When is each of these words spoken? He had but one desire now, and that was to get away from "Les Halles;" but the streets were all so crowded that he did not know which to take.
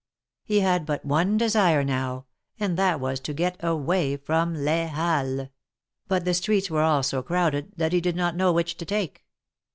He 0.43 0.61
had 0.61 0.87
but 0.87 1.05
one 1.05 1.37
desire 1.37 1.83
now, 1.83 2.25
and 2.59 2.75
that 2.75 2.99
was 2.99 3.19
to 3.19 3.35
get 3.35 3.63
away 3.63 4.17
from 4.17 4.55
"Les 4.55 4.87
Halles;" 4.87 5.49
but 6.07 6.25
the 6.25 6.33
streets 6.33 6.71
were 6.71 6.81
all 6.81 7.03
so 7.03 7.21
crowded 7.21 7.73
that 7.77 7.93
he 7.93 8.01
did 8.01 8.15
not 8.15 8.35
know 8.35 8.51
which 8.51 8.77
to 8.77 8.85
take. 8.85 9.23